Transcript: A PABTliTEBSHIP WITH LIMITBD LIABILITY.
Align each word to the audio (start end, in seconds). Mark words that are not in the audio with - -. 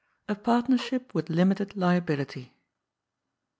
A 0.27 0.33
PABTliTEBSHIP 0.35 1.13
WITH 1.13 1.29
LIMITBD 1.29 1.75
LIABILITY. 1.75 2.53